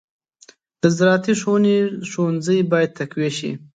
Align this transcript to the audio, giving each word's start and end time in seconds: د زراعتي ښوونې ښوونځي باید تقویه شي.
د 0.81 0.83
زراعتي 0.97 1.33
ښوونې 1.41 1.77
ښوونځي 2.09 2.59
باید 2.71 2.95
تقویه 2.99 3.31
شي. 3.37 3.51